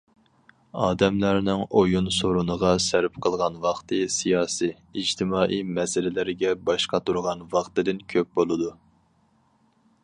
[0.83, 8.75] ئادەملەرنىڭ ئويۇن سورۇنىغا سەرپ قىلغان ۋاقتى سىياسىي، ئىجتىمائىي مەسىلىلەرگە باش قاتۇرغان ۋاقتىدىن كۆپ بولىدۇ.